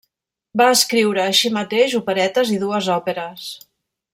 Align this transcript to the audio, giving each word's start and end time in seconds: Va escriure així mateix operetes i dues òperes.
Va 0.61 0.69
escriure 0.75 1.21
així 1.25 1.51
mateix 1.57 1.95
operetes 2.01 2.55
i 2.57 2.61
dues 2.67 2.89
òperes. 2.99 3.47